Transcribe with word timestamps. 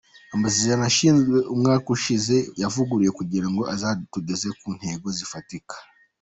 Amasezerano 0.35 0.83
yasinywe 0.85 1.37
umwaka 1.53 1.87
ushize 1.95 2.35
yavuguruwe 2.61 3.09
kugira 3.19 3.47
ngo 3.51 3.61
azatugeze 3.73 4.47
ku 4.59 4.67
ntego 4.77 5.07
zifatika. 5.17 5.75